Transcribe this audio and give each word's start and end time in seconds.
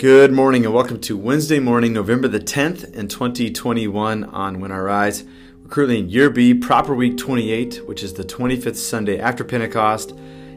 Good 0.00 0.32
morning 0.32 0.64
and 0.64 0.72
welcome 0.72 0.98
to 1.02 1.14
Wednesday 1.14 1.58
morning, 1.58 1.92
November 1.92 2.26
the 2.26 2.40
10th 2.40 2.94
in 2.94 3.06
2021 3.06 4.24
on 4.24 4.58
When 4.58 4.72
I 4.72 4.78
Rise. 4.78 5.24
We're 5.62 5.68
currently 5.68 5.98
in 5.98 6.08
Year 6.08 6.30
B, 6.30 6.54
Proper 6.54 6.94
Week 6.94 7.18
28, 7.18 7.86
which 7.86 8.02
is 8.02 8.14
the 8.14 8.24
25th 8.24 8.76
Sunday 8.76 9.20
after 9.20 9.44
Pentecost. 9.44 10.12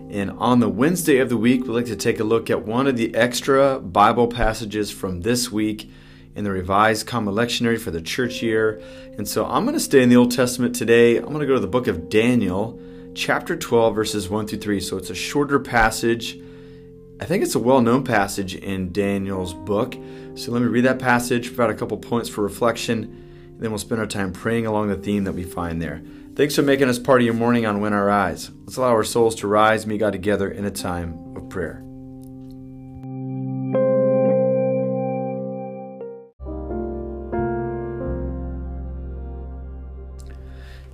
And 0.10 0.32
on 0.38 0.62
the 0.62 0.70
Wednesday 0.70 1.18
of 1.18 1.28
the 1.28 1.36
week, 1.36 1.64
we'd 1.64 1.74
like 1.74 1.86
to 1.88 1.98
take 1.98 2.22
a 2.22 2.24
look 2.24 2.50
at 2.50 2.66
one 2.66 2.88
of 2.88 2.96
the 2.96 3.14
extra 3.16 3.82
Bible 3.82 4.28
passages 4.30 4.92
from 4.92 5.24
this 5.24 5.52
week 5.52 5.92
in 6.36 6.46
the 6.46 6.52
Revised 6.52 7.06
Common 7.06 7.36
Lectionary 7.36 7.78
for 7.78 7.92
the 7.92 8.02
church 8.02 8.42
year. 8.42 8.82
And 9.18 9.28
so 9.28 9.46
I'm 9.46 9.66
going 9.66 9.74
to 9.74 9.82
stay 9.82 10.02
in 10.02 10.08
the 10.08 10.16
Old 10.16 10.32
Testament 10.32 10.74
today. 10.74 11.18
I'm 11.18 11.26
going 11.26 11.42
to 11.42 11.46
go 11.46 11.56
to 11.56 11.60
the 11.60 11.68
book 11.68 11.88
of 11.88 12.08
Daniel, 12.08 12.80
chapter 13.14 13.58
12, 13.58 13.94
verses 13.94 14.30
1 14.30 14.48
through 14.48 14.60
3. 14.60 14.80
So 14.80 14.96
it's 14.96 15.10
a 15.10 15.16
shorter 15.16 15.60
passage. 15.60 16.40
I 17.24 17.26
think 17.26 17.42
it's 17.42 17.56
a 17.56 17.60
well 17.60 17.80
known 17.80 18.04
passage 18.04 18.54
in 18.54 18.92
Daniel's 18.92 19.54
book. 19.54 19.96
So 20.36 20.52
let 20.52 20.62
me 20.62 20.68
read 20.68 20.84
that 20.84 21.00
passage, 21.00 21.56
provide 21.56 21.70
a 21.70 21.74
couple 21.74 21.96
points 21.96 22.28
for 22.28 22.42
reflection, 22.42 23.04
and 23.04 23.62
then 23.62 23.72
we'll 23.72 23.80
spend 23.80 24.02
our 24.02 24.08
time 24.08 24.34
praying 24.34 24.66
along 24.66 24.90
the 24.90 24.98
theme 24.98 25.24
that 25.24 25.32
we 25.32 25.46
find 25.46 25.82
there. 25.82 26.02
Thanks 26.36 26.54
for 26.54 26.64
making 26.64 26.90
us 26.90 27.00
part 27.00 27.22
of 27.22 27.26
your 27.26 27.34
morning 27.34 27.66
on 27.66 27.80
When 27.80 27.94
I 27.94 28.02
Rise. 28.02 28.52
Let's 28.66 28.76
allow 28.76 28.90
our 28.90 29.06
souls 29.06 29.36
to 29.36 29.48
rise, 29.48 29.88
meet 29.88 30.00
God 30.00 30.12
together 30.12 30.52
in 30.52 30.66
a 30.66 30.70
time 30.70 31.38
of 31.38 31.48
prayer. 31.48 31.82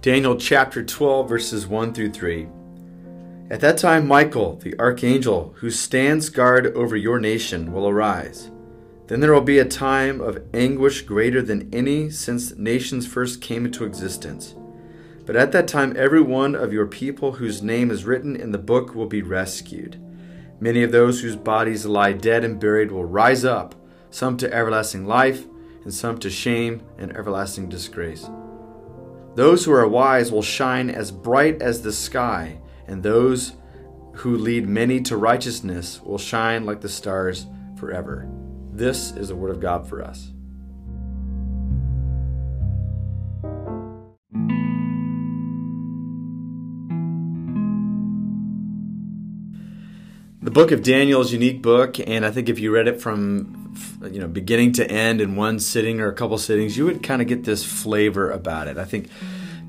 Daniel 0.04 0.36
chapter 0.36 0.86
12, 0.86 1.28
verses 1.28 1.66
1 1.66 1.96
through 1.96 2.12
3. 2.12 2.48
At 3.52 3.62
that 3.62 3.80
time, 3.80 4.08
Michael, 4.08 4.58
the 4.58 4.78
archangel, 4.78 5.56
who 5.58 5.72
stands 5.72 6.30
guard 6.30 6.68
over 6.68 6.96
your 6.96 7.20
nation, 7.20 7.72
will 7.72 7.88
arise. 7.88 8.52
Then 9.08 9.22
there 9.22 9.34
will 9.34 9.42
be 9.42 9.58
a 9.58 9.66
time 9.66 10.22
of 10.22 10.44
anguish 10.54 11.02
greater 11.02 11.42
than 11.42 11.74
any 11.74 12.12
since 12.12 12.56
nations 12.56 13.08
first 13.08 13.42
came 13.42 13.66
into 13.66 13.86
existence. 13.86 14.54
But 15.26 15.36
at 15.36 15.52
that 15.54 15.68
time, 15.68 15.96
every 15.98 16.22
one 16.22 16.54
of 16.54 16.72
your 16.72 16.86
people 16.86 17.34
whose 17.34 17.64
name 17.64 17.90
is 17.90 18.06
written 18.06 18.36
in 18.36 18.52
the 18.52 18.60
book 18.60 18.94
will 18.94 19.08
be 19.08 19.24
rescued. 19.24 20.00
Many 20.60 20.84
of 20.84 20.92
those 20.92 21.22
whose 21.22 21.36
bodies 21.36 21.88
lie 21.88 22.14
dead 22.14 22.44
and 22.44 22.60
buried 22.60 22.92
will 22.92 23.06
rise 23.06 23.46
up, 23.46 23.74
some 24.12 24.38
to 24.38 24.54
everlasting 24.54 25.08
life, 25.08 25.46
and 25.84 25.94
some 25.94 26.20
to 26.20 26.30
shame 26.30 26.84
and 27.00 27.16
everlasting 27.18 27.68
disgrace. 27.68 28.30
Those 29.34 29.66
who 29.66 29.72
are 29.72 29.88
wise 29.88 30.32
will 30.32 30.44
shine 30.44 30.92
as 30.92 31.12
bright 31.12 31.64
as 31.64 31.82
the 31.82 31.94
sky, 31.94 32.60
and 32.90 33.04
those 33.04 33.54
who 34.14 34.36
lead 34.36 34.68
many 34.68 35.00
to 35.00 35.16
righteousness 35.16 36.02
will 36.02 36.18
shine 36.18 36.66
like 36.66 36.82
the 36.82 36.90
stars 36.90 37.46
forever. 37.78 38.28
This 38.72 39.12
is 39.12 39.28
the 39.28 39.36
word 39.36 39.52
of 39.52 39.60
God 39.60 39.88
for 39.88 40.04
us. 40.04 40.32
The 50.42 50.52
book 50.52 50.72
of 50.72 50.82
Daniel 50.82 51.22
is 51.22 51.32
unique 51.32 51.62
book, 51.62 52.00
and 52.00 52.26
I 52.26 52.32
think 52.32 52.50
if 52.50 52.58
you 52.58 52.74
read 52.74 52.88
it 52.88 53.00
from 53.00 53.76
you 54.02 54.20
know 54.20 54.28
beginning 54.28 54.72
to 54.74 54.90
end 54.90 55.22
in 55.22 55.36
one 55.36 55.60
sitting 55.60 56.02
or 56.02 56.08
a 56.08 56.14
couple 56.14 56.38
sittings, 56.40 56.76
you 56.76 56.86
would 56.86 57.04
kind 57.04 57.22
of 57.22 57.28
get 57.28 57.44
this 57.44 57.64
flavor 57.64 58.32
about 58.32 58.68
it. 58.68 58.78
I 58.80 58.86
think 58.86 59.10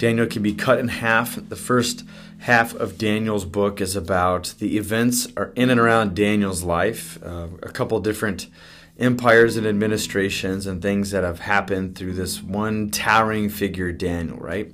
Daniel 0.01 0.27
can 0.27 0.43
be 0.43 0.55
cut 0.55 0.79
in 0.79 0.89
half. 0.89 1.37
The 1.37 1.57
first 1.57 2.05
half 2.39 2.75
of 2.75 2.97
Daniel's 2.97 3.45
book 3.45 3.83
is 3.83 3.95
about 3.95 4.55
the 4.59 4.79
events 4.79 5.29
are 5.37 5.53
in 5.55 5.69
and 5.69 5.79
around 5.79 6.17
Daniel's 6.17 6.63
life, 6.63 7.23
uh, 7.23 7.49
a 7.63 7.69
couple 7.69 8.01
different 8.01 8.47
empires 8.99 9.59
and 9.59 9.67
administrations 9.67 10.67
and 10.67 10.81
things 10.81 11.11
that 11.11 11.23
have 11.23 11.41
happened 11.41 11.97
through 11.97 12.15
this 12.15 12.43
one 12.43 12.91
towering 12.91 13.51
figure, 13.51 13.93
Daniel, 13.93 14.39
right? 14.39 14.73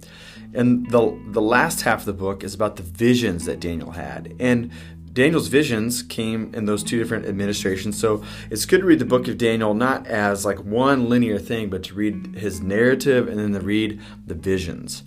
And 0.54 0.88
the 0.92 1.20
the 1.32 1.42
last 1.42 1.80
half 1.80 2.00
of 2.00 2.06
the 2.06 2.12
book 2.12 2.44
is 2.44 2.54
about 2.54 2.76
the 2.76 2.84
visions 2.84 3.46
that 3.46 3.58
Daniel 3.58 3.90
had. 3.90 4.32
And 4.38 4.70
Daniel's 5.12 5.48
visions 5.48 6.04
came 6.04 6.54
in 6.54 6.66
those 6.66 6.84
two 6.84 7.00
different 7.00 7.26
administrations. 7.26 7.98
So 7.98 8.22
it's 8.48 8.64
good 8.64 8.80
to 8.80 8.86
read 8.86 9.00
the 9.00 9.04
book 9.04 9.26
of 9.26 9.38
Daniel 9.38 9.74
not 9.74 10.06
as 10.06 10.44
like 10.44 10.58
one 10.60 11.08
linear 11.08 11.40
thing, 11.40 11.68
but 11.68 11.82
to 11.84 11.94
read 11.94 12.36
his 12.36 12.60
narrative 12.60 13.26
and 13.26 13.40
then 13.40 13.52
to 13.54 13.60
read 13.60 14.00
the 14.24 14.34
visions. 14.34 15.02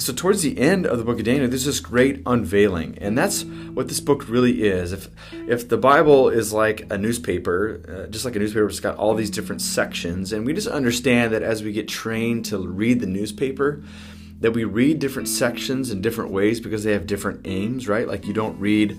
So 0.00 0.14
towards 0.14 0.42
the 0.42 0.58
end 0.58 0.86
of 0.86 0.96
the 0.96 1.04
book 1.04 1.18
of 1.18 1.24
Daniel, 1.24 1.46
there's 1.46 1.66
this 1.66 1.78
great 1.78 2.22
unveiling. 2.24 2.96
And 3.00 3.18
that's 3.18 3.44
what 3.44 3.88
this 3.88 4.00
book 4.00 4.28
really 4.28 4.62
is. 4.62 4.92
If 4.92 5.08
if 5.32 5.68
the 5.68 5.76
Bible 5.76 6.30
is 6.30 6.52
like 6.52 6.90
a 6.90 6.96
newspaper, 6.96 7.82
uh, 7.86 8.10
just 8.10 8.24
like 8.24 8.34
a 8.34 8.38
newspaper, 8.38 8.66
it's 8.66 8.80
got 8.80 8.96
all 8.96 9.14
these 9.14 9.30
different 9.30 9.60
sections, 9.60 10.32
and 10.32 10.46
we 10.46 10.54
just 10.54 10.68
understand 10.68 11.34
that 11.34 11.42
as 11.42 11.62
we 11.62 11.72
get 11.72 11.86
trained 11.86 12.46
to 12.46 12.66
read 12.66 13.00
the 13.00 13.06
newspaper, 13.06 13.84
that 14.40 14.52
we 14.52 14.64
read 14.64 14.98
different 14.98 15.28
sections 15.28 15.90
in 15.90 16.00
different 16.00 16.30
ways 16.30 16.60
because 16.60 16.82
they 16.82 16.92
have 16.92 17.06
different 17.06 17.42
aims, 17.46 17.86
right? 17.86 18.08
Like 18.08 18.26
you 18.26 18.32
don't 18.32 18.58
read 18.58 18.98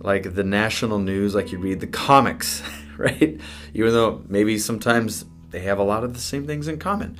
like 0.00 0.34
the 0.34 0.44
national 0.44 0.98
news 0.98 1.34
like 1.34 1.52
you 1.52 1.58
read 1.58 1.80
the 1.80 1.86
comics, 1.86 2.62
right? 2.96 3.38
Even 3.74 3.92
though 3.92 4.24
maybe 4.28 4.58
sometimes 4.58 5.26
they 5.50 5.60
have 5.60 5.78
a 5.78 5.82
lot 5.82 6.04
of 6.04 6.14
the 6.14 6.20
same 6.20 6.46
things 6.46 6.68
in 6.68 6.78
common. 6.78 7.18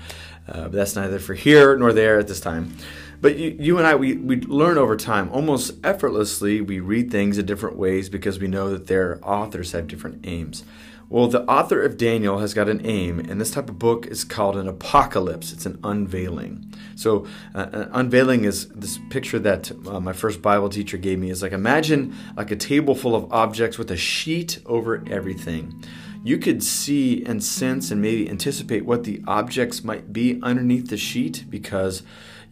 Uh, 0.49 0.63
but 0.63 0.73
that's 0.73 0.97
neither 0.97 1.19
for 1.19 1.35
here 1.35 1.77
nor 1.77 1.93
there 1.93 2.19
at 2.19 2.27
this 2.27 2.41
time. 2.41 2.75
But 3.21 3.37
you, 3.37 3.57
you, 3.59 3.79
and 3.79 3.87
I, 3.87 3.97
we, 3.97 4.17
we 4.17 4.37
learn 4.37 4.79
over 4.79 4.97
time, 4.97 5.29
almost 5.31 5.75
effortlessly, 5.85 6.61
we 6.61 6.79
read 6.79 7.11
things 7.11 7.37
in 7.37 7.47
different 7.47 7.77
ways 7.77 8.09
because 8.09 8.39
we 8.39 8.47
know 8.47 8.71
that 8.71 8.87
their 8.87 9.19
authors 9.23 9.73
have 9.73 9.89
different 9.89 10.25
aims. 10.27 10.65
Well, 11.11 11.27
the 11.27 11.43
author 11.45 11.83
of 11.83 11.97
Daniel 11.97 12.39
has 12.41 12.53
got 12.53 12.69
an 12.69 12.85
aim, 12.85 13.19
and 13.19 13.41
this 13.41 13.51
type 13.51 13.71
of 13.71 13.79
book 13.79 14.07
is 14.07 14.25
called 14.25 14.57
an 14.59 14.69
apocalypse. 14.69 15.55
It's 15.55 15.65
an 15.65 15.79
unveiling. 15.83 16.71
So, 16.97 17.27
uh, 17.55 17.87
unveiling 17.93 18.45
is 18.45 18.69
this 18.69 18.99
picture 19.09 19.39
that 19.39 19.73
uh, 19.87 20.01
my 20.01 20.13
first 20.13 20.43
Bible 20.43 20.69
teacher 20.69 20.99
gave 20.99 21.19
me 21.19 21.31
is 21.31 21.41
like 21.41 21.53
imagine 21.53 22.15
like 22.37 22.51
a 22.51 22.57
table 22.57 22.95
full 22.95 23.15
of 23.15 23.33
objects 23.33 23.79
with 23.79 23.91
a 23.91 23.97
sheet 23.97 24.61
over 24.67 25.03
everything. 25.09 25.83
You 26.29 26.37
could 26.37 26.63
see 26.63 27.25
and 27.25 27.43
sense 27.43 27.91
and 27.91 28.03
maybe 28.03 28.29
anticipate 28.29 28.85
what 28.85 29.05
the 29.05 29.23
objects 29.27 29.83
might 29.83 30.13
be 30.13 30.39
underneath 30.43 30.89
the 30.89 30.99
sheet 30.99 31.47
because 31.49 32.03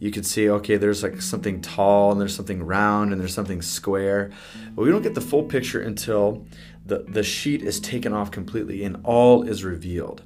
you 0.01 0.11
could 0.11 0.25
see 0.25 0.49
okay 0.49 0.79
there's 0.79 1.03
like 1.03 1.21
something 1.21 1.61
tall 1.61 2.11
and 2.11 2.19
there's 2.19 2.35
something 2.35 2.63
round 2.63 3.13
and 3.13 3.21
there's 3.21 3.35
something 3.35 3.61
square 3.61 4.31
but 4.75 4.81
we 4.81 4.91
don't 4.91 5.03
get 5.03 5.15
the 5.15 5.21
full 5.21 5.43
picture 5.43 5.79
until 5.79 6.47
the, 6.87 7.05
the 7.07 7.23
sheet 7.23 7.61
is 7.61 7.79
taken 7.79 8.15
off 8.15 8.31
completely 8.31 8.83
and 8.83 8.97
all 9.05 9.43
is 9.43 9.63
revealed. 9.63 10.23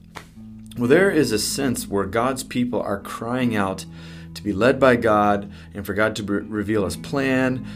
Well, 0.78 0.86
there 0.86 1.10
is 1.10 1.32
a 1.32 1.38
sense 1.40 1.88
where 1.88 2.06
God's 2.06 2.44
people 2.44 2.80
are 2.80 3.00
crying 3.00 3.56
out 3.56 3.84
to 4.34 4.44
be 4.44 4.52
led 4.52 4.78
by 4.78 4.94
God 4.94 5.50
and 5.74 5.84
for 5.84 5.94
God 5.94 6.14
to 6.14 6.22
be, 6.22 6.34
reveal 6.34 6.84
His 6.84 6.96
plan, 6.96 7.66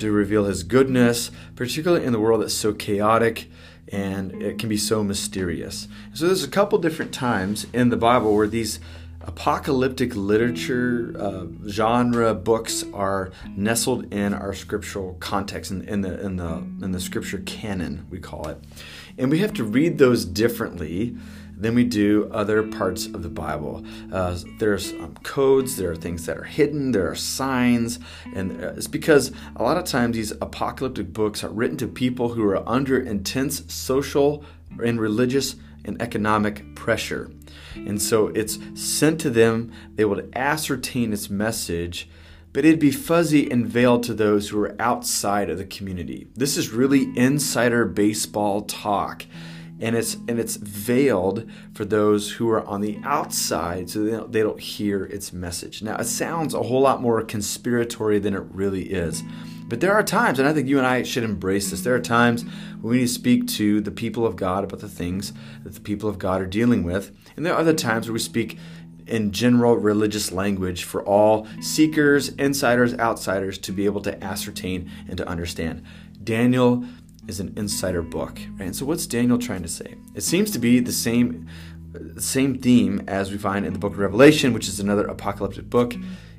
to 0.00 0.10
reveal 0.10 0.46
His 0.46 0.64
goodness, 0.64 1.30
particularly 1.54 2.04
in 2.04 2.12
the 2.12 2.18
world 2.18 2.42
that's 2.42 2.52
so 2.52 2.72
chaotic 2.72 3.48
and 3.92 4.42
it 4.42 4.58
can 4.58 4.68
be 4.68 4.76
so 4.76 5.02
mysterious. 5.02 5.88
So, 6.14 6.26
there's 6.26 6.44
a 6.44 6.48
couple 6.48 6.78
different 6.78 7.12
times 7.12 7.66
in 7.72 7.90
the 7.90 7.96
Bible 7.96 8.34
where 8.34 8.48
these 8.48 8.80
apocalyptic 9.22 10.16
literature 10.16 11.14
uh, 11.18 11.46
genre 11.68 12.34
books 12.34 12.84
are 12.94 13.30
nestled 13.54 14.12
in 14.12 14.32
our 14.32 14.54
scriptural 14.54 15.14
context 15.20 15.70
in, 15.70 15.82
in, 15.82 16.00
the 16.00 16.20
in 16.24 16.36
the 16.36 16.54
in 16.82 16.92
the 16.92 17.00
scripture 17.00 17.38
canon 17.44 18.06
we 18.08 18.18
call 18.18 18.48
it 18.48 18.58
and 19.18 19.30
we 19.30 19.38
have 19.40 19.52
to 19.52 19.62
read 19.62 19.98
those 19.98 20.24
differently 20.24 21.14
than 21.60 21.74
we 21.74 21.84
do 21.84 22.28
other 22.32 22.62
parts 22.62 23.06
of 23.06 23.22
the 23.22 23.28
bible 23.28 23.84
uh, 24.12 24.36
there's 24.58 24.92
um, 24.94 25.14
codes 25.22 25.76
there 25.76 25.90
are 25.90 25.96
things 25.96 26.26
that 26.26 26.36
are 26.36 26.44
hidden 26.44 26.92
there 26.92 27.10
are 27.10 27.14
signs 27.14 27.98
and 28.34 28.62
uh, 28.62 28.72
it's 28.76 28.86
because 28.86 29.32
a 29.56 29.62
lot 29.62 29.76
of 29.76 29.84
times 29.84 30.16
these 30.16 30.32
apocalyptic 30.40 31.12
books 31.12 31.44
are 31.44 31.50
written 31.50 31.76
to 31.76 31.86
people 31.86 32.30
who 32.30 32.44
are 32.44 32.68
under 32.68 32.98
intense 32.98 33.62
social 33.72 34.44
and 34.82 35.00
religious 35.00 35.56
and 35.84 36.00
economic 36.00 36.74
pressure 36.74 37.30
and 37.74 38.00
so 38.00 38.28
it's 38.28 38.58
sent 38.74 39.20
to 39.20 39.30
them. 39.30 39.72
They 39.94 40.04
will 40.04 40.22
ascertain 40.34 41.12
its 41.12 41.30
message, 41.30 42.08
but 42.52 42.64
it'd 42.64 42.80
be 42.80 42.90
fuzzy 42.90 43.50
and 43.50 43.66
veiled 43.66 44.02
to 44.04 44.14
those 44.14 44.48
who 44.48 44.60
are 44.60 44.76
outside 44.80 45.50
of 45.50 45.58
the 45.58 45.64
community. 45.64 46.28
This 46.34 46.56
is 46.56 46.70
really 46.70 47.16
insider 47.16 47.84
baseball 47.84 48.62
talk. 48.62 49.24
And 49.80 49.96
it's 49.96 50.14
and 50.28 50.38
it's 50.38 50.56
veiled 50.56 51.50
for 51.72 51.84
those 51.84 52.32
who 52.32 52.50
are 52.50 52.66
on 52.66 52.82
the 52.82 52.98
outside, 53.02 53.88
so 53.88 54.04
they 54.04 54.10
don't, 54.10 54.32
they 54.32 54.42
don't 54.42 54.60
hear 54.60 55.04
its 55.06 55.32
message. 55.32 55.82
Now 55.82 55.96
it 55.96 56.04
sounds 56.04 56.52
a 56.52 56.62
whole 56.62 56.82
lot 56.82 57.00
more 57.00 57.22
conspiratory 57.22 58.22
than 58.22 58.34
it 58.34 58.44
really 58.50 58.92
is. 58.92 59.22
But 59.68 59.80
there 59.80 59.92
are 59.92 60.02
times, 60.02 60.40
and 60.40 60.48
I 60.48 60.52
think 60.52 60.68
you 60.68 60.78
and 60.78 60.86
I 60.86 61.04
should 61.04 61.22
embrace 61.22 61.70
this, 61.70 61.82
there 61.82 61.94
are 61.94 62.00
times 62.00 62.42
when 62.80 62.90
we 62.90 62.96
need 62.96 63.06
to 63.06 63.12
speak 63.12 63.46
to 63.48 63.80
the 63.80 63.92
people 63.92 64.26
of 64.26 64.34
God 64.34 64.64
about 64.64 64.80
the 64.80 64.88
things 64.88 65.32
that 65.62 65.74
the 65.74 65.80
people 65.80 66.08
of 66.08 66.18
God 66.18 66.42
are 66.42 66.46
dealing 66.46 66.82
with. 66.82 67.16
And 67.36 67.46
there 67.46 67.54
are 67.54 67.60
other 67.60 67.72
times 67.72 68.08
where 68.08 68.14
we 68.14 68.18
speak 68.18 68.58
in 69.06 69.30
general 69.30 69.76
religious 69.76 70.32
language 70.32 70.82
for 70.82 71.04
all 71.04 71.46
seekers, 71.60 72.30
insiders, 72.30 72.94
outsiders 72.94 73.58
to 73.58 73.72
be 73.72 73.84
able 73.84 74.00
to 74.02 74.24
ascertain 74.24 74.90
and 75.08 75.16
to 75.16 75.28
understand. 75.28 75.84
Daniel 76.22 76.84
is 77.28 77.40
an 77.40 77.52
insider 77.56 78.02
book. 78.02 78.40
Right? 78.52 78.66
And 78.66 78.76
so, 78.76 78.84
what's 78.84 79.06
Daniel 79.06 79.38
trying 79.38 79.62
to 79.62 79.68
say? 79.68 79.96
It 80.14 80.22
seems 80.22 80.50
to 80.52 80.58
be 80.58 80.80
the 80.80 80.92
same, 80.92 81.48
same 82.18 82.58
theme 82.58 83.02
as 83.06 83.30
we 83.30 83.38
find 83.38 83.66
in 83.66 83.72
the 83.72 83.78
book 83.78 83.92
of 83.92 83.98
Revelation, 83.98 84.52
which 84.52 84.68
is 84.68 84.80
another 84.80 85.06
apocalyptic 85.06 85.70
book, 85.70 85.94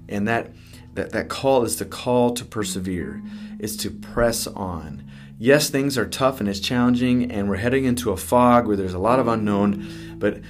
and 0.10 0.28
that 0.28 0.52
that, 0.94 1.12
that 1.12 1.30
call 1.30 1.64
is 1.64 1.78
the 1.78 1.86
call 1.86 2.34
to 2.34 2.44
persevere, 2.44 3.22
is 3.60 3.78
to 3.78 3.90
press 3.90 4.48
on. 4.48 5.04
Yes, 5.38 5.70
things 5.70 5.98
are 5.98 6.06
tough 6.06 6.40
and 6.40 6.48
it's 6.48 6.60
challenging, 6.60 7.32
and 7.32 7.50
we're 7.50 7.56
heading 7.56 7.86
into 7.86 8.12
a 8.12 8.18
fog 8.18 8.68
where 8.68 8.78
there's 8.78 8.94
a 8.94 9.00
lot 9.00 9.20
of 9.20 9.28
unknown, 9.28 10.18
but 10.20 10.42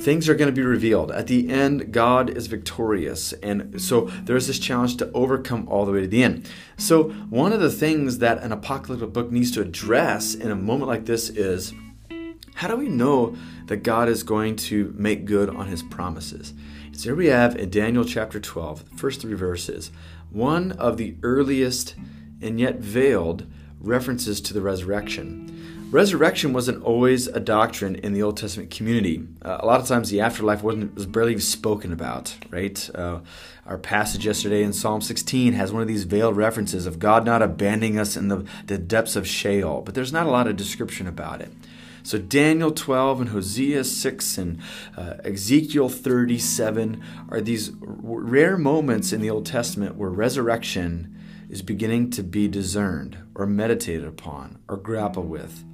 things 0.00 0.28
are 0.28 0.34
going 0.34 0.48
to 0.48 0.54
be 0.54 0.66
revealed. 0.66 1.10
At 1.12 1.26
the 1.26 1.48
end, 1.50 1.92
God 1.92 2.30
is 2.30 2.46
victorious. 2.46 3.32
And 3.34 3.80
so 3.80 4.06
there's 4.24 4.46
this 4.46 4.58
challenge 4.58 4.96
to 4.98 5.10
overcome 5.12 5.68
all 5.68 5.84
the 5.84 5.92
way 5.92 6.00
to 6.00 6.08
the 6.08 6.22
end. 6.22 6.48
So, 6.76 7.10
one 7.28 7.52
of 7.52 7.60
the 7.60 7.70
things 7.70 8.18
that 8.18 8.42
an 8.42 8.52
apocalyptic 8.52 9.12
book 9.12 9.30
needs 9.30 9.50
to 9.52 9.60
address 9.60 10.34
in 10.34 10.50
a 10.50 10.56
moment 10.56 10.88
like 10.88 11.04
this 11.04 11.28
is 11.28 11.74
how 12.54 12.68
do 12.68 12.76
we 12.76 12.88
know 12.88 13.36
that 13.66 13.78
God 13.78 14.08
is 14.08 14.22
going 14.22 14.56
to 14.56 14.94
make 14.96 15.24
good 15.24 15.48
on 15.48 15.68
his 15.68 15.82
promises? 15.82 16.52
So 16.92 17.04
here 17.04 17.16
we 17.16 17.28
have 17.28 17.56
in 17.56 17.70
Daniel 17.70 18.04
chapter 18.04 18.38
12, 18.38 18.90
the 18.90 18.96
first 18.98 19.22
three 19.22 19.32
verses, 19.32 19.90
one 20.28 20.72
of 20.72 20.98
the 20.98 21.16
earliest 21.22 21.94
and 22.42 22.60
yet 22.60 22.76
veiled 22.80 23.46
references 23.80 24.42
to 24.42 24.52
the 24.52 24.60
resurrection. 24.60 25.79
Resurrection 25.90 26.52
wasn't 26.52 26.84
always 26.84 27.26
a 27.26 27.40
doctrine 27.40 27.96
in 27.96 28.12
the 28.12 28.22
Old 28.22 28.36
Testament 28.36 28.70
community. 28.70 29.26
Uh, 29.44 29.58
a 29.58 29.66
lot 29.66 29.80
of 29.80 29.88
times, 29.88 30.08
the 30.08 30.20
afterlife 30.20 30.62
wasn't 30.62 30.94
was 30.94 31.04
barely 31.04 31.32
even 31.32 31.40
spoken 31.40 31.92
about. 31.92 32.36
Right? 32.48 32.88
Uh, 32.94 33.20
our 33.66 33.76
passage 33.76 34.24
yesterday 34.24 34.62
in 34.62 34.72
Psalm 34.72 35.00
16 35.00 35.52
has 35.54 35.72
one 35.72 35.82
of 35.82 35.88
these 35.88 36.04
veiled 36.04 36.36
references 36.36 36.86
of 36.86 37.00
God 37.00 37.24
not 37.26 37.42
abandoning 37.42 37.98
us 37.98 38.16
in 38.16 38.28
the, 38.28 38.46
the 38.66 38.78
depths 38.78 39.16
of 39.16 39.26
Sheol, 39.26 39.82
but 39.82 39.96
there's 39.96 40.12
not 40.12 40.26
a 40.26 40.30
lot 40.30 40.46
of 40.46 40.56
description 40.56 41.08
about 41.08 41.40
it. 41.40 41.50
So 42.04 42.18
Daniel 42.18 42.70
12 42.70 43.22
and 43.22 43.30
Hosea 43.30 43.82
6 43.82 44.38
and 44.38 44.60
uh, 44.96 45.14
Ezekiel 45.24 45.88
37 45.88 47.02
are 47.30 47.40
these 47.40 47.72
rare 47.80 48.56
moments 48.56 49.12
in 49.12 49.20
the 49.20 49.30
Old 49.30 49.44
Testament 49.44 49.96
where 49.96 50.08
resurrection 50.10 51.16
is 51.48 51.62
beginning 51.62 52.10
to 52.10 52.22
be 52.22 52.46
discerned 52.46 53.18
or 53.34 53.44
meditated 53.44 54.06
upon 54.06 54.60
or 54.68 54.76
grappled 54.76 55.28
with. 55.28 55.64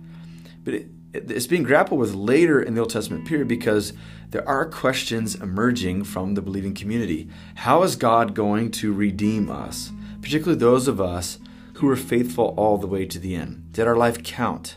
But 0.67 0.75
it, 0.75 0.89
it's 1.15 1.47
being 1.47 1.63
grappled 1.63 2.01
with 2.01 2.13
later 2.13 2.61
in 2.61 2.75
the 2.75 2.81
Old 2.81 2.91
Testament 2.91 3.25
period 3.25 3.47
because 3.47 3.93
there 4.31 4.47
are 4.49 4.69
questions 4.69 5.37
emerging 5.37 6.05
from 6.05 6.35
the 6.35 6.43
believing 6.43 6.75
community. 6.75 7.29
How 7.55 7.85
is 7.85 7.95
God 7.95 8.35
going 8.35 8.73
to 8.73 8.93
redeem 8.93 9.49
us, 9.49 9.93
particularly 10.21 10.59
those 10.59 10.89
of 10.89 11.01
us 11.01 11.39
who 11.75 11.87
were 11.87 11.95
faithful 11.95 12.53
all 12.59 12.79
the 12.79 12.89
way 12.89 13.07
to 13.07 13.19
the 13.21 13.37
end? 13.37 13.73
Did 13.73 13.87
our 13.87 13.97
life 13.97 14.25
count? 14.25 14.77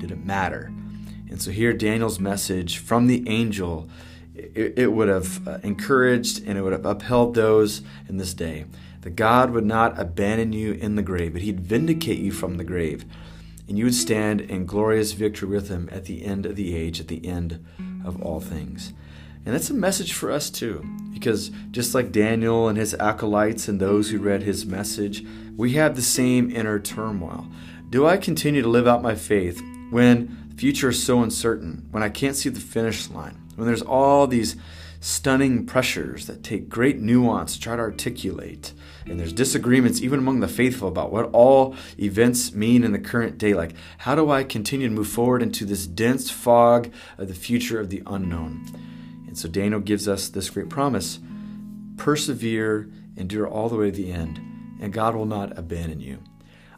Did 0.00 0.10
it 0.10 0.24
matter? 0.24 0.72
And 1.30 1.40
so 1.40 1.52
here, 1.52 1.72
Daniel's 1.72 2.18
message 2.18 2.78
from 2.78 3.06
the 3.06 3.28
angel, 3.28 3.88
it, 4.34 4.92
would 4.92 5.08
have 5.08 5.46
uh, 5.46 5.58
encouraged 5.62 6.42
and 6.44 6.58
it 6.58 6.62
would 6.62 6.72
have 6.72 6.84
upheld 6.84 7.34
those 7.34 7.82
in 8.08 8.16
this 8.16 8.34
day. 8.34 8.64
That 9.02 9.14
God 9.14 9.52
would 9.52 9.64
not 9.64 10.00
abandon 10.00 10.52
you 10.52 10.72
in 10.72 10.96
the 10.96 11.02
grave, 11.02 11.34
but 11.34 11.42
He'd 11.42 11.60
vindicate 11.60 12.18
you 12.18 12.32
from 12.32 12.56
the 12.56 12.64
grave 12.64 13.04
and 13.68 13.78
you 13.78 13.84
would 13.84 13.94
stand 13.94 14.40
in 14.40 14.66
glorious 14.66 15.12
victory 15.12 15.48
with 15.48 15.68
him 15.68 15.88
at 15.92 16.06
the 16.06 16.24
end 16.24 16.46
of 16.46 16.56
the 16.56 16.74
age, 16.74 17.00
at 17.00 17.08
the 17.08 17.26
end 17.26 17.64
of 18.04 18.20
all 18.22 18.40
things. 18.40 18.94
And 19.44 19.54
that's 19.54 19.70
a 19.70 19.74
message 19.74 20.12
for 20.12 20.30
us 20.30 20.50
too, 20.50 20.84
because 21.12 21.50
just 21.70 21.94
like 21.94 22.12
Daniel 22.12 22.68
and 22.68 22.76
his 22.76 22.94
acolytes 22.94 23.68
and 23.68 23.80
those 23.80 24.10
who 24.10 24.18
read 24.18 24.42
his 24.42 24.66
message, 24.66 25.24
we 25.56 25.72
have 25.72 25.96
the 25.96 26.02
same 26.02 26.50
inner 26.50 26.78
turmoil. 26.78 27.46
Do 27.90 28.06
I 28.06 28.16
continue 28.16 28.62
to 28.62 28.68
live 28.68 28.86
out 28.86 29.02
my 29.02 29.14
faith 29.14 29.62
when 29.90 30.46
the 30.48 30.56
future 30.56 30.90
is 30.90 31.02
so 31.02 31.22
uncertain, 31.22 31.86
when 31.90 32.02
I 32.02 32.08
can't 32.08 32.36
see 32.36 32.48
the 32.48 32.60
finish 32.60 33.08
line, 33.10 33.38
when 33.56 33.66
there's 33.66 33.82
all 33.82 34.26
these 34.26 34.56
stunning 35.00 35.64
pressures 35.64 36.26
that 36.26 36.42
take 36.42 36.68
great 36.68 36.98
nuance 36.98 37.54
to 37.54 37.60
try 37.60 37.76
to 37.76 37.82
articulate. 37.82 38.72
And 39.06 39.18
there's 39.18 39.32
disagreements 39.32 40.02
even 40.02 40.18
among 40.18 40.40
the 40.40 40.48
faithful 40.48 40.88
about 40.88 41.12
what 41.12 41.30
all 41.32 41.76
events 41.98 42.52
mean 42.52 42.84
in 42.84 42.92
the 42.92 42.98
current 42.98 43.38
day. 43.38 43.54
Like, 43.54 43.74
how 43.98 44.14
do 44.14 44.30
I 44.30 44.44
continue 44.44 44.88
to 44.88 44.94
move 44.94 45.08
forward 45.08 45.42
into 45.42 45.64
this 45.64 45.86
dense 45.86 46.30
fog 46.30 46.92
of 47.16 47.28
the 47.28 47.34
future 47.34 47.80
of 47.80 47.90
the 47.90 48.02
unknown? 48.06 48.64
And 49.26 49.38
so 49.38 49.48
Daniel 49.48 49.80
gives 49.80 50.08
us 50.08 50.28
this 50.28 50.50
great 50.50 50.68
promise 50.68 51.20
persevere, 51.96 52.88
endure 53.16 53.48
all 53.48 53.68
the 53.68 53.76
way 53.76 53.90
to 53.90 53.96
the 53.96 54.12
end, 54.12 54.38
and 54.80 54.92
God 54.92 55.16
will 55.16 55.26
not 55.26 55.58
abandon 55.58 56.00
you. 56.00 56.18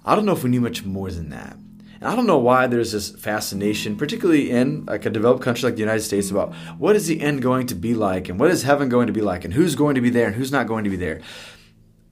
I 0.04 0.14
don't 0.14 0.24
know 0.24 0.32
if 0.32 0.42
we 0.42 0.48
knew 0.48 0.62
much 0.62 0.84
more 0.84 1.10
than 1.10 1.28
that. 1.28 1.56
And 2.00 2.08
I 2.08 2.16
don't 2.16 2.26
know 2.26 2.38
why 2.38 2.66
there's 2.66 2.92
this 2.92 3.10
fascination, 3.10 3.96
particularly 3.96 4.50
in 4.50 4.86
like 4.86 5.04
a 5.04 5.10
developed 5.10 5.42
country 5.42 5.64
like 5.64 5.74
the 5.74 5.80
United 5.80 6.02
States, 6.02 6.30
about 6.30 6.54
what 6.78 6.96
is 6.96 7.06
the 7.06 7.20
end 7.20 7.42
going 7.42 7.66
to 7.66 7.74
be 7.74 7.94
like 7.94 8.28
and 8.28 8.40
what 8.40 8.50
is 8.50 8.62
heaven 8.62 8.88
going 8.88 9.06
to 9.06 9.12
be 9.12 9.20
like 9.20 9.44
and 9.44 9.52
who's 9.52 9.74
going 9.74 9.94
to 9.96 10.00
be 10.00 10.08
there 10.08 10.26
and 10.26 10.34
who's 10.34 10.52
not 10.52 10.66
going 10.66 10.84
to 10.84 10.90
be 10.90 10.96
there. 10.96 11.20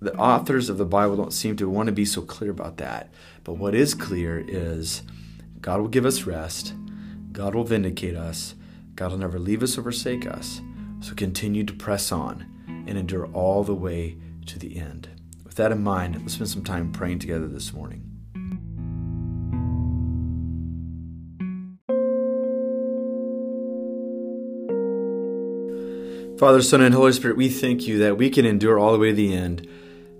The 0.01 0.15
authors 0.15 0.69
of 0.69 0.77
the 0.79 0.85
Bible 0.85 1.17
don't 1.17 1.33
seem 1.33 1.57
to 1.57 1.69
want 1.69 1.87
to 1.87 1.93
be 1.93 2.05
so 2.05 2.21
clear 2.21 2.51
about 2.51 2.77
that. 2.77 3.11
But 3.45 3.55
what 3.55 3.75
is 3.75 3.95
clear 3.95 4.45
is 4.47 5.03
God 5.61 5.81
will 5.81 5.89
give 5.89 6.07
us 6.07 6.25
rest, 6.25 6.75
God 7.33 7.55
will 7.55 7.65
vindicate 7.65 8.15
us, 8.15 8.55
God 8.95 9.11
will 9.11 9.19
never 9.19 9.39
leave 9.39 9.63
us 9.63 9.79
or 9.79 9.83
forsake 9.83 10.27
us. 10.27 10.61
So 11.01 11.15
continue 11.15 11.65
to 11.65 11.73
press 11.73 12.13
on 12.13 12.47
and 12.87 12.99
endure 12.99 13.27
all 13.33 13.65
the 13.65 13.75
way 13.75 14.19
to 14.47 14.59
the 14.59 14.77
end. 14.77 15.09
With 15.45 15.55
that 15.55 15.73
in 15.73 15.83
mind, 15.83 16.21
let's 16.21 16.35
spend 16.35 16.51
some 16.51 16.65
time 16.65 16.93
praying 16.93 17.21
together 17.21 17.47
this 17.47 17.73
morning. 17.73 18.18
Father, 26.39 26.63
Son, 26.63 26.81
and 26.81 26.95
Holy 26.95 27.11
Spirit, 27.11 27.37
we 27.37 27.49
thank 27.49 27.89
you 27.89 27.99
that 27.99 28.17
we 28.17 28.31
can 28.31 28.47
endure 28.47 28.79
all 28.79 28.93
the 28.93 28.99
way 29.01 29.09
to 29.09 29.17
the 29.17 29.35
end, 29.35 29.67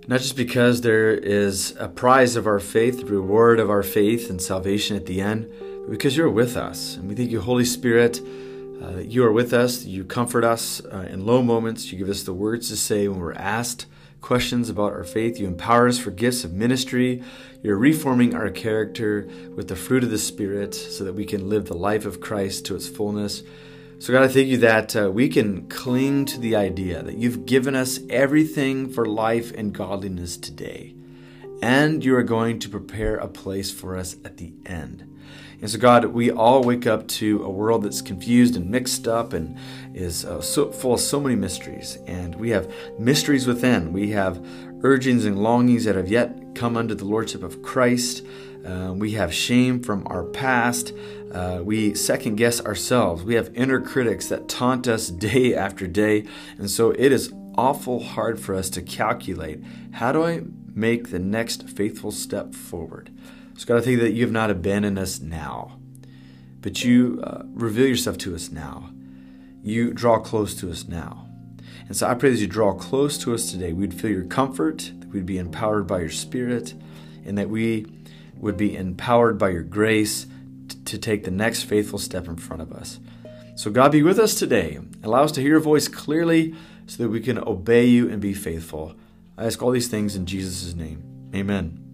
not 0.05 0.19
just 0.19 0.35
because 0.35 0.81
there 0.81 1.13
is 1.13 1.73
a 1.79 1.87
prize 1.87 2.35
of 2.35 2.45
our 2.45 2.59
faith, 2.59 2.99
the 2.99 3.05
reward 3.05 3.57
of 3.57 3.69
our 3.69 3.83
faith 3.83 4.29
and 4.29 4.41
salvation 4.41 4.97
at 4.97 5.05
the 5.05 5.21
end, 5.21 5.49
but 5.59 5.91
because 5.91 6.17
you're 6.17 6.29
with 6.29 6.57
us. 6.57 6.97
And 6.97 7.07
we 7.07 7.15
thank 7.15 7.31
you, 7.31 7.39
Holy 7.39 7.63
Spirit, 7.63 8.19
uh, 8.19 8.91
that 8.91 9.05
you 9.05 9.23
are 9.23 9.31
with 9.31 9.53
us, 9.53 9.85
you 9.85 10.03
comfort 10.03 10.43
us 10.43 10.81
uh, 10.91 11.07
in 11.09 11.25
low 11.25 11.41
moments, 11.41 11.89
you 11.89 11.97
give 11.97 12.09
us 12.09 12.23
the 12.23 12.33
words 12.33 12.67
to 12.67 12.75
say 12.75 13.07
when 13.07 13.21
we're 13.21 13.31
asked 13.35 13.85
questions 14.19 14.69
about 14.69 14.91
our 14.91 15.05
faith, 15.05 15.39
you 15.39 15.47
empower 15.47 15.87
us 15.87 15.97
for 15.97 16.11
gifts 16.11 16.43
of 16.43 16.51
ministry, 16.51 17.23
you're 17.63 17.77
reforming 17.77 18.35
our 18.35 18.49
character 18.49 19.25
with 19.55 19.69
the 19.69 19.75
fruit 19.77 20.03
of 20.03 20.09
the 20.09 20.17
Spirit 20.17 20.75
so 20.75 21.05
that 21.05 21.13
we 21.13 21.23
can 21.23 21.47
live 21.47 21.67
the 21.67 21.77
life 21.77 22.05
of 22.05 22.19
Christ 22.19 22.65
to 22.65 22.75
its 22.75 22.89
fullness. 22.89 23.41
So, 23.99 24.13
God, 24.13 24.23
I 24.23 24.29
thank 24.29 24.47
you 24.47 24.57
that 24.59 24.95
uh, 24.95 25.11
we 25.11 25.27
can 25.27 25.67
cling 25.67 26.23
to 26.27 26.39
the 26.39 26.55
idea 26.55 27.03
that 27.03 27.17
you've 27.17 27.45
given 27.45 27.75
us 27.75 27.99
everything 28.09 28.87
for 28.87 29.05
life 29.05 29.51
and 29.51 29.73
godliness 29.73 30.37
today, 30.37 30.95
and 31.61 32.03
you 32.03 32.15
are 32.15 32.23
going 32.23 32.59
to 32.59 32.69
prepare 32.69 33.17
a 33.17 33.27
place 33.27 33.71
for 33.71 33.97
us 33.97 34.15
at 34.23 34.37
the 34.37 34.53
end. 34.65 35.03
And 35.59 35.69
so, 35.69 35.77
God, 35.77 36.05
we 36.05 36.31
all 36.31 36.63
wake 36.63 36.87
up 36.87 37.09
to 37.09 37.43
a 37.43 37.49
world 37.49 37.83
that's 37.83 38.01
confused 38.01 38.55
and 38.55 38.71
mixed 38.71 39.05
up 39.05 39.33
and 39.33 39.57
is 39.93 40.23
uh, 40.23 40.39
so 40.39 40.71
full 40.71 40.93
of 40.93 41.01
so 41.01 41.19
many 41.19 41.35
mysteries. 41.35 41.97
And 42.07 42.35
we 42.35 42.51
have 42.51 42.73
mysteries 42.97 43.47
within. 43.47 43.91
We 43.91 44.11
have 44.11 44.41
urgings 44.81 45.25
and 45.25 45.43
longings 45.43 45.83
that 45.83 45.95
have 45.95 46.07
yet 46.07 46.55
come 46.55 46.77
under 46.77 46.95
the 46.95 47.03
lordship 47.03 47.43
of 47.43 47.61
Christ. 47.61 48.25
Uh, 48.65 48.93
we 48.95 49.11
have 49.11 49.33
shame 49.33 49.83
from 49.83 50.07
our 50.07 50.23
past. 50.23 50.93
Uh, 51.31 51.61
we 51.63 51.93
second 51.93 52.35
guess 52.35 52.59
ourselves. 52.61 53.23
We 53.23 53.35
have 53.35 53.53
inner 53.55 53.79
critics 53.79 54.27
that 54.29 54.47
taunt 54.47 54.87
us 54.87 55.07
day 55.09 55.53
after 55.53 55.87
day. 55.87 56.25
And 56.57 56.69
so 56.69 56.91
it 56.91 57.11
is 57.11 57.33
awful 57.55 58.01
hard 58.01 58.39
for 58.39 58.55
us 58.55 58.69
to 58.69 58.81
calculate 58.81 59.61
how 59.93 60.11
do 60.11 60.23
I 60.23 60.41
make 60.73 61.09
the 61.09 61.19
next 61.19 61.67
faithful 61.67 62.11
step 62.11 62.53
forward? 62.53 63.11
So, 63.57 63.65
God, 63.65 63.77
I 63.77 63.81
think 63.81 63.99
that 63.99 64.13
you 64.13 64.23
have 64.23 64.31
not 64.31 64.49
abandoned 64.49 64.97
us 64.97 65.19
now, 65.19 65.77
but 66.61 66.83
you 66.83 67.21
uh, 67.23 67.43
reveal 67.53 67.87
yourself 67.87 68.17
to 68.19 68.33
us 68.33 68.51
now. 68.51 68.91
You 69.61 69.93
draw 69.93 70.19
close 70.19 70.55
to 70.55 70.71
us 70.71 70.87
now. 70.87 71.27
And 71.87 71.97
so 71.97 72.07
I 72.07 72.13
pray 72.13 72.29
that 72.29 72.39
you 72.39 72.47
draw 72.47 72.73
close 72.73 73.17
to 73.19 73.33
us 73.33 73.51
today. 73.51 73.73
We'd 73.73 73.93
feel 73.93 74.11
your 74.11 74.23
comfort, 74.23 74.91
that 74.99 75.09
we'd 75.09 75.25
be 75.25 75.37
empowered 75.37 75.87
by 75.87 75.99
your 75.99 76.09
spirit, 76.09 76.73
and 77.25 77.37
that 77.37 77.49
we 77.49 77.87
would 78.37 78.55
be 78.55 78.77
empowered 78.77 79.37
by 79.37 79.49
your 79.49 79.63
grace 79.63 80.27
to 80.89 80.97
take 80.97 81.23
the 81.23 81.31
next 81.31 81.63
faithful 81.63 81.99
step 81.99 82.27
in 82.27 82.35
front 82.35 82.61
of 82.61 82.71
us. 82.71 82.99
So, 83.55 83.71
God, 83.71 83.91
be 83.91 84.03
with 84.03 84.19
us 84.19 84.35
today. 84.35 84.79
Allow 85.03 85.23
us 85.23 85.31
to 85.33 85.41
hear 85.41 85.51
your 85.51 85.59
voice 85.59 85.87
clearly 85.87 86.55
so 86.87 87.03
that 87.03 87.09
we 87.09 87.19
can 87.19 87.37
obey 87.37 87.85
you 87.85 88.09
and 88.09 88.21
be 88.21 88.33
faithful. 88.33 88.95
I 89.37 89.45
ask 89.45 89.61
all 89.61 89.71
these 89.71 89.87
things 89.87 90.15
in 90.15 90.25
Jesus' 90.25 90.73
name. 90.73 91.03
Amen. 91.35 91.88